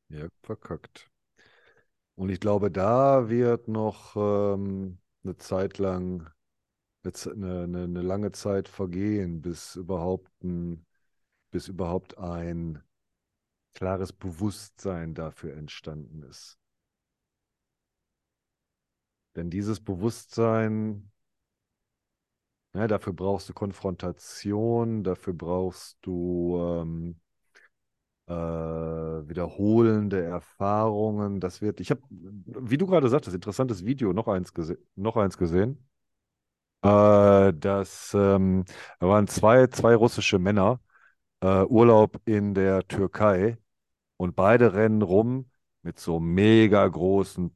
[0.10, 1.12] Ihr habt verkackt.
[2.17, 6.27] Und ich glaube, da wird noch ähm, eine Zeit lang,
[7.03, 10.84] eine, eine, eine lange Zeit vergehen, bis überhaupt ein,
[11.51, 12.82] bis überhaupt ein
[13.75, 16.58] klares Bewusstsein dafür entstanden ist.
[19.36, 21.12] Denn dieses Bewusstsein,
[22.73, 27.19] ja, dafür brauchst du Konfrontation, dafür brauchst du ähm,
[28.27, 31.39] äh, wiederholende Erfahrungen.
[31.39, 35.37] Das wird, ich habe, wie du gerade sagtest, interessantes Video, noch eins, gese noch eins
[35.37, 35.87] gesehen.
[36.83, 38.65] Äh, das ähm,
[38.99, 40.79] da waren zwei, zwei russische Männer,
[41.41, 43.57] äh, Urlaub in der Türkei
[44.17, 45.51] und beide rennen rum
[45.83, 47.51] mit so mega großen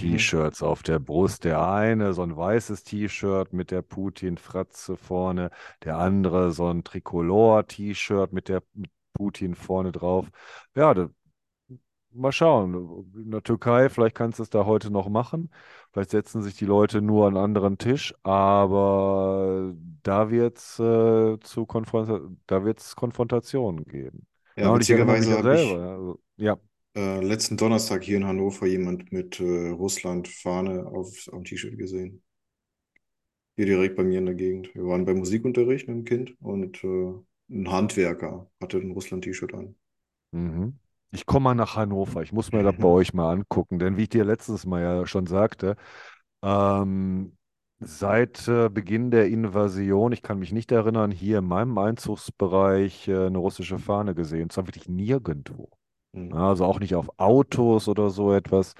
[0.00, 0.28] Mhm.
[0.32, 1.44] Putin-Porträt-T-Shirts auf der Brust.
[1.44, 5.50] Der eine so ein weißes T-Shirt mit der Putin-Fratze vorne,
[5.84, 10.28] der andere so ein Tricolor-T-Shirt mit der mit Putin vorne drauf.
[10.76, 11.10] Ja, da,
[12.12, 12.74] mal schauen.
[13.16, 15.50] In der Türkei, vielleicht kannst du es da heute noch machen.
[15.92, 21.38] Vielleicht setzen sich die Leute nur an einen anderen Tisch, aber da wird es äh,
[21.40, 24.26] zu Konfront da wird's Konfrontationen geben.
[24.56, 25.54] Ja, Ja, witzigerweise habe selber.
[25.54, 26.56] ich Ja, also, ja.
[26.96, 32.22] äh, letzten Donnerstag hier in Hannover jemand mit äh, Russland-Fahne auf, auf dem T-Shirt gesehen.
[33.56, 34.74] Hier direkt bei mir in der Gegend.
[34.74, 37.12] Wir waren beim Musikunterricht mit dem Kind und äh,
[37.50, 39.74] ein Handwerker hatte ein Russland-T-Shirt an.
[40.32, 40.78] Mhm.
[41.10, 42.22] Ich komme mal nach Hannover.
[42.22, 45.06] Ich muss mir das bei euch mal angucken, denn wie ich dir letztes Mal ja
[45.06, 45.76] schon sagte,
[46.42, 47.36] ähm,
[47.80, 53.26] seit äh, Beginn der Invasion, ich kann mich nicht erinnern, hier in meinem Einzugsbereich äh,
[53.26, 54.50] eine russische Fahne gesehen.
[54.50, 55.70] Zwar wirklich nirgendwo.
[56.14, 56.30] Hm.
[56.32, 58.74] Ja, Also auch nicht auf Autos oder so etwas.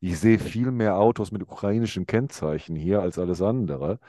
[0.00, 4.00] Ich sehe viel mehr Autos mit ukrainischen Kennzeichen hier als alles andere.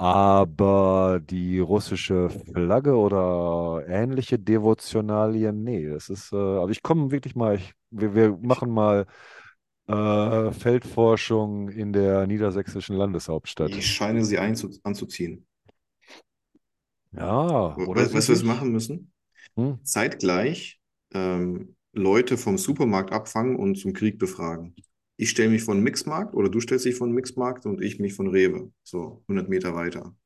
[0.00, 7.36] Aber die russische Flagge oder ähnliche Devotionalien, nee, das ist, äh, also ich komme wirklich
[7.36, 9.04] mal, ich, wir, wir machen mal
[9.88, 13.72] äh, Feldforschung in der niedersächsischen Landeshauptstadt.
[13.72, 15.46] ich scheine sie einzu anzuziehen.
[17.12, 19.12] Ja, oder We sie weißt du, was wir machen müssen?
[19.56, 19.78] Hm?
[19.82, 20.80] Zeitgleich
[21.12, 24.74] ähm, Leute vom Supermarkt abfangen und zum Krieg befragen.
[25.20, 28.28] Ich stelle mich von Mixmarkt oder du stellst dich von Mixmarkt und ich mich von
[28.28, 28.72] Rewe.
[28.82, 30.16] So, 100 Meter weiter.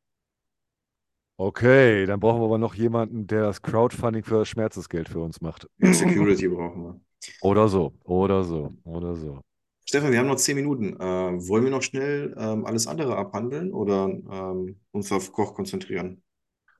[1.37, 5.41] Okay, dann brauchen wir aber noch jemanden, der das Crowdfunding für das Schmerzensgeld für uns
[5.41, 5.67] macht.
[5.79, 7.01] Ja, Security brauchen wir.
[7.41, 9.41] Oder so, oder so, oder so.
[9.85, 10.95] Stefan, wir haben noch zehn Minuten.
[11.01, 16.23] Äh, wollen wir noch schnell ähm, alles andere abhandeln oder ähm, uns auf Koch konzentrieren?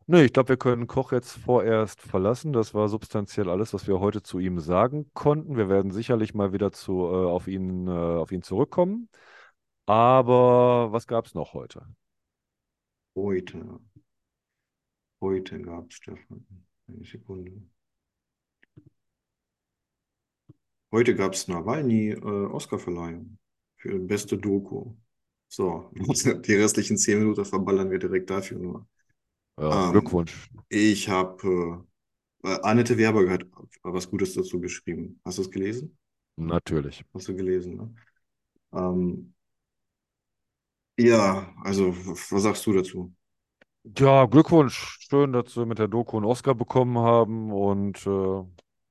[0.07, 2.53] Nee, ich glaube, wir können Koch jetzt vorerst verlassen.
[2.53, 5.57] Das war substanziell alles, was wir heute zu ihm sagen konnten.
[5.57, 9.09] Wir werden sicherlich mal wieder zu, äh, auf ihn, äh, auf ihn zurückkommen.
[9.87, 11.87] Aber was gab es noch heute?
[13.17, 13.81] Heute.
[15.21, 16.47] Heute gab es, Stefan.
[16.87, 17.53] Eine Sekunde.
[20.93, 23.39] Heute gab es Nawalny äh, Oscarverleihung
[23.77, 24.95] für beste Doku.
[25.49, 28.87] So, die restlichen zehn Minuten verballern wir direkt dafür nur.
[29.59, 30.49] Ja, Ähm, Glückwunsch.
[30.69, 31.85] ich habe
[32.45, 33.47] äh, äh, Annette Werber hat
[33.83, 35.21] was Gutes dazu geschrieben.
[35.25, 35.99] Hast du es gelesen?
[36.37, 37.05] Natürlich.
[37.15, 37.95] Hast du gelesen, ne?
[38.73, 39.35] Ähm,
[40.99, 41.95] ja, also
[42.31, 43.15] was sagst du dazu?
[43.99, 44.99] Ja, Glückwunsch.
[45.09, 47.53] Schön, dass wir mit der Doku einen Oscar bekommen haben.
[47.53, 48.43] Und äh,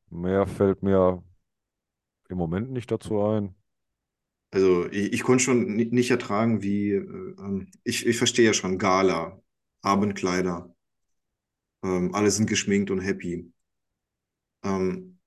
[0.10, 1.24] mehr fällt mir
[2.30, 3.56] im Moment nicht dazu ein.
[4.52, 7.00] Also ich, ich konnte schon ni- nicht ertragen, wie äh,
[7.40, 9.42] ähm, ich, ich verstehe ja schon Gala,
[9.84, 10.74] Abendkleider,
[11.84, 13.52] ähm, alle sind geschminkt und happy.
[14.64, 15.20] Ähm,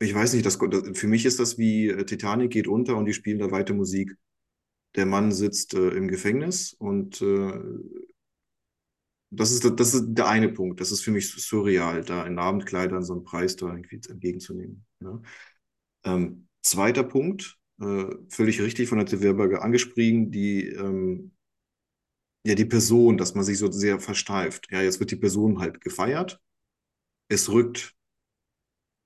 [0.00, 3.06] ich weiß nicht, das, das, für mich ist das wie äh, Titanic geht unter und
[3.06, 4.16] die spielen da weiter Musik.
[4.96, 7.52] Der Mann sitzt äh, im Gefängnis und äh,
[9.30, 10.80] das ist, das ist der eine Punkt.
[10.80, 14.84] Das ist für mich surreal, da in Abendkleidern so einen Preis da entgegenzunehmen.
[15.00, 15.22] Ja.
[16.04, 21.32] Ähm, zweiter Punkt, äh, völlig richtig von der Weberger angesprochen, die, ähm,
[22.44, 24.68] ja, die Person, dass man sich so sehr versteift.
[24.70, 26.40] Ja, jetzt wird die Person halt gefeiert.
[27.28, 27.94] Es rückt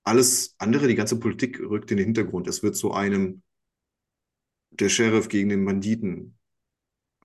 [0.04, 2.46] alles andere, die ganze Politik rückt in den Hintergrund.
[2.48, 3.42] Es wird zu einem
[4.70, 6.36] der Sheriff gegen den Banditen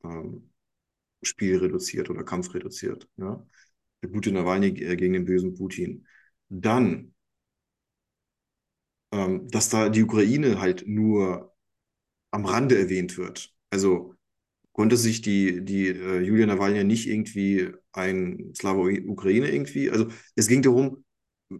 [0.03, 0.51] ähm,
[1.23, 3.09] Spiel reduziert oder Kampf reduziert.
[3.17, 3.45] Ja?
[4.03, 6.07] Der gute Nawalny äh, gegen den bösen Putin.
[6.49, 7.13] Dann,
[9.11, 11.53] ähm, dass da die Ukraine halt nur
[12.31, 13.53] am Rande erwähnt wird.
[13.71, 14.15] Also
[14.79, 20.47] konnte sich die, die äh, Julia Nawalny nicht irgendwie ein Slava Ukraine irgendwie, also es
[20.47, 21.03] ging darum,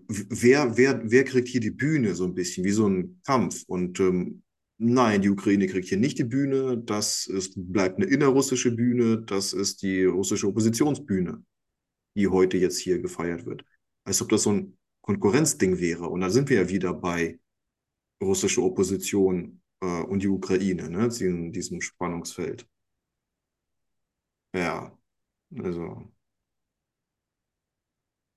[0.07, 3.65] wer, wer, wer kriegt hier die Bühne so ein bisschen, wie so ein Kampf.
[3.67, 4.43] Und ähm,
[4.77, 9.51] nein, die Ukraine kriegt hier nicht die Bühne, das ist, bleibt eine innerrussische Bühne, das
[9.51, 11.43] ist die russische Oppositionsbühne,
[12.15, 13.65] die heute jetzt hier gefeiert wird.
[14.05, 16.07] Als ob das so ein Konkurrenzding wäre.
[16.07, 17.37] Und da sind wir ja wieder bei
[18.23, 22.65] russischer Opposition äh, und die Ukraine, ne, in diesem Spannungsfeld.
[24.53, 24.91] Ja,
[25.59, 26.11] also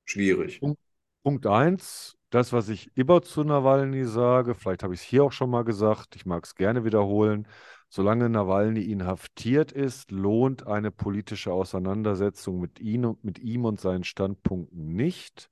[0.05, 0.61] schwierig.
[0.61, 0.81] Punkt,
[1.23, 5.33] Punkt eins, das, was ich immer zu Nawalny sage, vielleicht habe ich es hier auch
[5.33, 7.47] schon mal gesagt, ich mag es gerne wiederholen,
[7.89, 14.95] solange Nawalny inhaftiert ist, lohnt eine politische Auseinandersetzung mit ihm, mit ihm und seinen Standpunkten
[14.95, 15.51] nicht.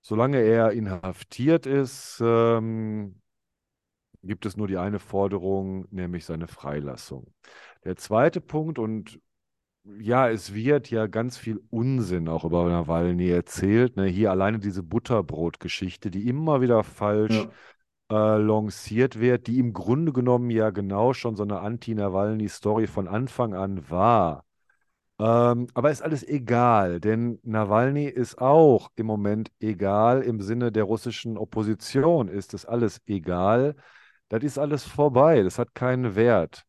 [0.00, 3.20] Solange er inhaftiert ist, ähm,
[4.22, 7.32] gibt es nur die eine Forderung, nämlich seine Freilassung.
[7.84, 9.18] Der zweite Punkt, und
[9.84, 13.96] ja, es wird ja ganz viel Unsinn auch über Nawalny erzählt.
[13.96, 14.06] Ne?
[14.06, 17.48] Hier alleine diese Butterbrot-Geschichte, die immer wieder falsch
[18.10, 18.36] Ja.
[18.36, 23.54] äh, lanciert wird, die im Grunde genommen ja genau schon so eine Anti-Nawalny-Story von Anfang
[23.54, 24.44] an war.
[25.18, 30.22] Ähm, aber ist alles egal, denn Nawalny ist auch im Moment egal.
[30.22, 33.76] Im Sinne der russischen Opposition ist es alles egal.
[34.28, 35.42] Das ist alles vorbei.
[35.42, 36.64] Das hat keinen Wert.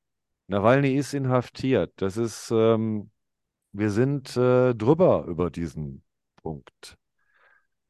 [0.47, 1.93] Nawalny ist inhaftiert.
[1.97, 3.11] Das ist, ähm,
[3.71, 6.03] wir sind äh, drüber über diesen
[6.41, 6.97] Punkt.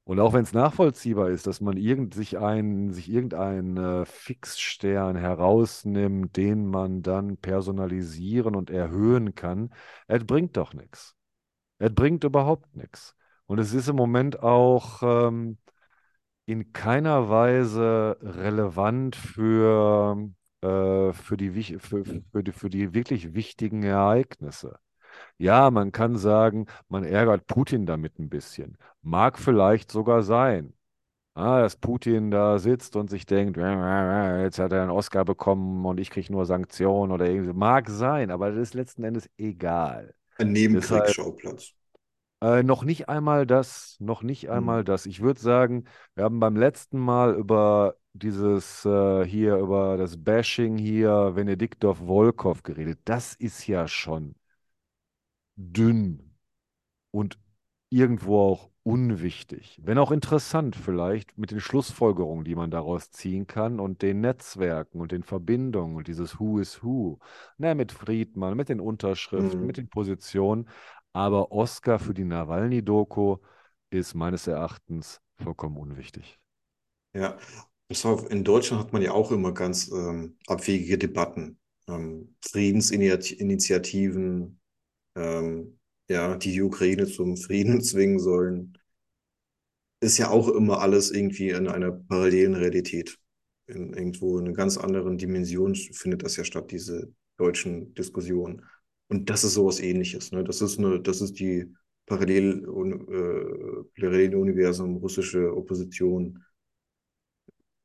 [0.05, 5.15] Und auch wenn es nachvollziehbar ist, dass man irgend, sich, ein, sich irgendeinen äh, Fixstern
[5.15, 9.73] herausnimmt, den man dann personalisieren und erhöhen kann,
[10.07, 11.15] es bringt doch nichts.
[11.77, 13.15] Es bringt überhaupt nichts.
[13.45, 15.57] Und es ist im Moment auch ähm,
[16.45, 20.17] in keiner Weise relevant für,
[20.63, 24.79] äh, für die, für, für die, für die wirklich wichtigen Ereignisse.
[25.37, 28.77] Ja, man kann sagen, man ärgert Putin damit ein bisschen.
[29.01, 30.73] Mag vielleicht sogar sein.
[31.35, 35.99] Ah, dass Putin da sitzt und sich denkt, jetzt hat er einen Oscar bekommen und
[35.99, 37.53] ich kriege nur Sanktionen oder irgendwie.
[37.53, 40.13] Mag sein, aber das ist letzten Endes egal.
[40.37, 41.73] Ein Nebenkriegsschauplatz.
[42.43, 44.85] Äh, noch nicht einmal das, noch nicht einmal Hm.
[44.85, 45.07] das.
[45.07, 45.85] Ich würde sagen,
[46.15, 52.63] wir haben beim letzten Mal über dieses äh, hier, über das Bashing hier, Venediktov Volkov
[52.63, 52.99] geredet.
[53.05, 54.35] Das ist ja schon
[55.55, 56.35] dünn
[57.11, 57.39] und
[57.89, 63.79] irgendwo auch unwichtig, wenn auch interessant vielleicht mit den Schlussfolgerungen, die man daraus ziehen kann
[63.79, 67.19] und den Netzwerken und den Verbindungen und dieses Who is Who,
[67.57, 69.79] ne, mit Friedmann, mit den Unterschriften, mit Mhm.
[69.79, 70.69] den Positionen.
[71.13, 73.37] Aber Oscar für die Nawalny-Doku
[73.91, 76.39] ist meines Erachtens vollkommen unwichtig.
[77.13, 77.37] Ja,
[78.29, 81.59] in Deutschland hat man ja auch immer ganz ähm, abwegige Debatten.
[81.87, 84.59] Ähm, Friedensinitiativen,
[85.15, 88.77] ähm, ja, die die Ukraine zum Frieden zwingen sollen.
[90.01, 93.17] Ist ja auch immer alles irgendwie in einer parallelen Realität.
[93.67, 98.65] In, irgendwo in einer ganz anderen Dimension findet das ja statt, diese deutschen Diskussionen.
[99.13, 100.31] Und das ist sowas Ähnliches.
[100.31, 100.43] Ne?
[100.43, 101.73] Das ist eine, das ist die
[102.07, 106.43] Parallel, äh, Paralleluniversum russische Opposition.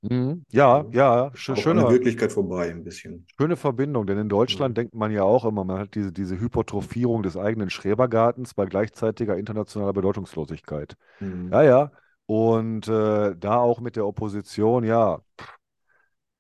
[0.02, 0.44] Mhm.
[0.50, 1.30] Ja, Ja.
[1.34, 3.28] sch Auch an der schöner, Wirklichkeit vorbei ein bisschen.
[3.40, 4.28] schöne Verbindung, denn in Ja.
[4.28, 8.66] Deutschland denkt man ja auch immer, man hat diese, diese Hypertrophierung des eigenen Schrebergartens bei
[8.66, 10.96] gleichzeitiger internationaler Bedeutungslosigkeit.
[11.20, 11.52] Mhm.
[11.52, 11.92] Ja, ja.
[12.26, 15.20] Und äh, da auch mit der Opposition, ja,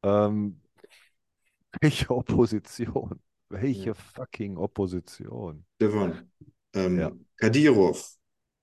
[0.02, 0.60] ähm,
[1.80, 3.20] welche Opposition?
[3.72, 3.88] Ja.
[3.88, 5.66] Welche fucking Opposition?
[5.76, 6.30] Stefan,
[6.94, 8.16] Ja, ähm, Kadyrov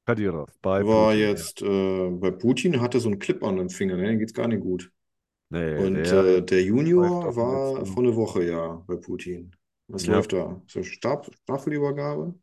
[0.08, 1.38] Kadyrov bei war Putin, ja.
[1.38, 4.08] jetzt äh, bei Putin, hatte so einen Clip an den Fingern, ne?
[4.10, 4.92] Dem geht's gar nicht gut.
[5.50, 9.56] Nee, Und der äh, der Junior war vor einer Woche ja bei Putin.
[9.92, 10.08] Was Ja.
[10.08, 10.62] läuft da?
[10.68, 12.36] So Stab Staffelübergabe?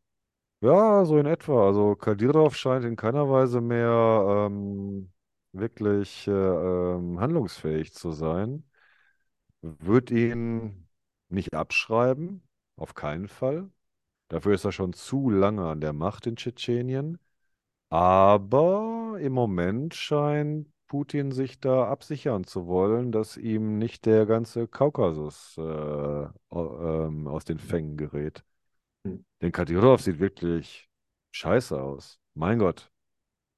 [0.61, 1.67] Ja, so in etwa.
[1.67, 5.13] Also Kadyrov scheint in keiner Weise mehr ähm,
[5.53, 8.65] wirklich äh, ähm, handlungsfähig zu sein.
[9.63, 10.89] Wird ihn
[11.33, 12.43] nicht abschreiben,
[12.77, 13.71] auf keinen Fall.
[14.29, 17.19] Dafür ist er schon zu lange an der Macht in Tschetschenien.
[17.91, 24.69] Aber im Moment scheint Putin sich da absichern zu wollen, dass ihm nicht der ganze
[24.69, 28.45] Kaukasus äh, ähm, aus den Fängen gerät.
[29.07, 29.25] Hm.
[29.41, 30.89] Denn Kadyrov sieht wirklich
[31.33, 32.19] scheiße aus.
[32.35, 32.91] Mein Gott.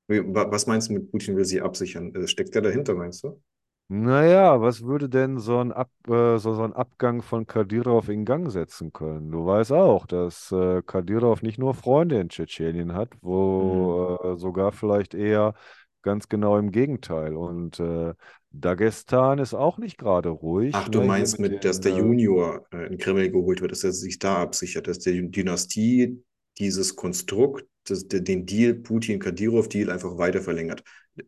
[0.09, 2.14] Was meinst du mit Putin will sie absichern?
[2.14, 3.41] Äh, Steckt der dahinter, meinst du?
[3.89, 8.24] Naja, was würde denn so ein, Ab, äh, so, so ein Abgang von Kadyrov in
[8.24, 9.30] Gang setzen können?
[9.30, 13.11] Du weißt auch, dass äh, Kadyrov nicht nur Freunde in Tschetschenien hat,
[13.59, 13.95] Mhm.
[14.01, 15.55] wo äh, sogar vielleicht eher
[16.03, 17.37] ganz genau im Gegenteil.
[17.37, 18.14] Und äh,
[18.51, 21.07] Dagestan ist auch nicht gerade ruhig, Ach, du ne?
[21.07, 24.37] Meinst mit dass der äh, Junior äh, in Kreml geholt wird, dass er sich da
[24.39, 26.22] absichert, dass die Dynastie
[26.59, 30.82] dieses Konstrukt, das, den Deal, Putin-Kadyrov-Deal einfach weiter verlängert.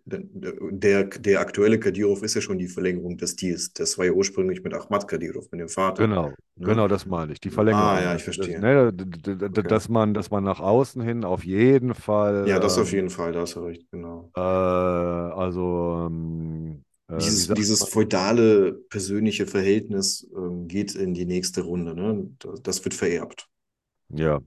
[0.04, 3.72] Der, der aktuelle Kadyrov ist ja schon die Verlängerung des Deals.
[3.72, 6.08] Das war ja ursprünglich mit Ahmad Kadyrov, mit dem Vater.
[6.08, 6.80] genau, Ne?
[6.80, 8.02] genau das meine ich, die Ah, Verlängerung.
[8.02, 8.56] ja, ich Das, das, verstehe.
[8.56, 8.92] ne,
[9.48, 9.68] Okay.
[9.68, 11.94] dass man, dass man nach außen hin auf jeden
[12.44, 14.32] Ja, das Fall auf ähm, jeden Fall, da hast du recht, genau.
[14.36, 21.94] Äh, also, ähm, äh, Dieses, dieses feudale persönliche Verhältnis ähm, geht in die nächste Runde.
[21.94, 22.30] Ne?
[22.38, 23.48] Das, das wird vererbt.
[24.08, 24.40] Ja.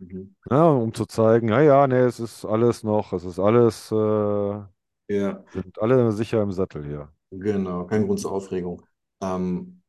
[0.00, 0.34] Mhm.
[0.50, 4.62] ja, um zu zeigen, ja, ja, nee, es ist alles noch, es ist alles, äh,
[5.08, 7.12] Ja, sind alle sicher im Sattel hier.
[7.30, 8.82] genau, kein Grund zur Aufregung.
[9.20, 9.82] Ähm,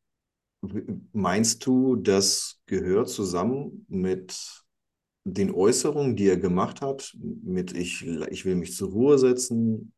[0.61, 0.83] w-
[1.13, 4.63] meinst du, das gehört zusammen mit
[5.25, 9.93] den Äußerungen, die er gemacht hat, mit ich, ich will mich zur Ruhe setzen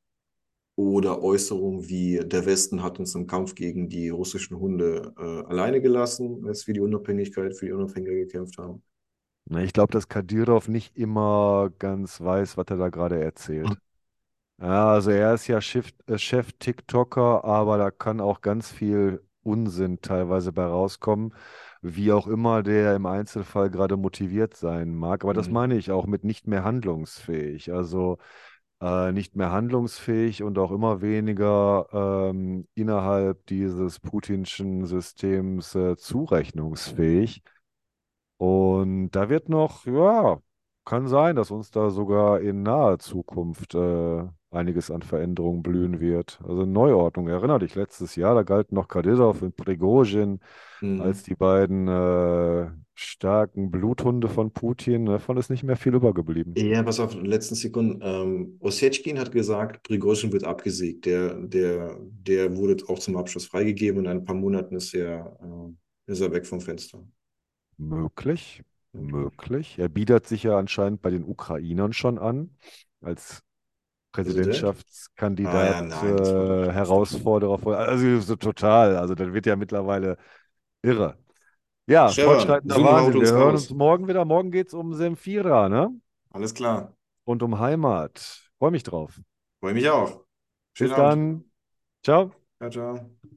[0.77, 5.81] oder Äußerungen wie der Westen hat uns im Kampf gegen die russischen Hunde äh, alleine
[5.81, 8.83] gelassen, als wir die Unabhängigkeit für die Unabhängigkeit gekämpft haben?
[9.49, 13.77] Ne, Ich glaube, dass Kadyrov nicht immer ganz weiß, was er da gerade erzählt.
[14.59, 20.01] Ja, also er ist ja Chef, äh, Chef-TikToker, aber da kann auch ganz viel Unsinn
[20.01, 21.33] teilweise bei rauskommen,
[21.81, 25.23] wie auch immer der im Einzelfall gerade motiviert sein mag.
[25.23, 25.51] Aber das Mhm.
[25.51, 27.71] meine ich auch mit nicht mehr handlungsfähig.
[27.71, 28.17] Also
[28.81, 31.87] äh, nicht mehr handlungsfähig und auch immer weniger
[32.31, 37.43] ähm, innerhalb dieses putinschen Systems äh, zurechnungsfähig.
[38.37, 40.39] Und da wird noch, ja,
[40.85, 46.39] kann sein, dass uns da sogar in naher Zukunft äh, einiges an Veränderungen blühen wird.
[46.43, 47.27] Also Neuordnung.
[47.27, 50.39] Erinner dich, letztes Jahr, da galten noch Kadyrov und Prigozhin
[50.97, 51.23] als Mhm.
[51.23, 55.05] die beiden äh, starken Bluthunde von Putin.
[55.07, 56.59] Davon ist nicht mehr viel übergeblieben.
[56.59, 57.99] Ja, pass auf, letzten Sekunden.
[58.03, 61.05] Ähm, Osetschkin hat gesagt, Prigozhin wird abgesägt.
[61.05, 65.37] Der, der, der wurde auch zum Abschluss freigegeben und in ein paar Monaten ist er,
[66.07, 67.03] äh, ist er weg vom Fenster.
[67.77, 68.63] Möglich,
[68.93, 69.77] Möglich.
[69.77, 72.55] Er bietet sich ja anscheinend bei den Ukrainern schon an,
[73.01, 73.43] als
[74.11, 74.47] Präsident?
[74.47, 76.71] Ah Präsidentschaftskandidat, ja, äh.
[76.71, 77.77] Herausforderer.
[77.77, 78.97] Also so total.
[78.97, 80.17] Also das wird ja mittlerweile
[80.81, 81.17] irre.
[81.85, 83.21] Ja, Stefan, fortschreitender Wahnsinn.
[83.21, 84.25] Wir hören uns morgen wieder.
[84.25, 85.91] Morgen geht es um Semfira, ne?
[86.31, 86.93] Alles klar.
[87.25, 88.49] Und um Heimat.
[88.57, 89.19] Freue mich drauf.
[89.59, 90.25] Freue mich auch.
[90.73, 91.43] Schönen Bis Abend.
[91.43, 91.51] dann.
[92.03, 92.31] Ciao.
[92.59, 93.36] Ciao, ciao.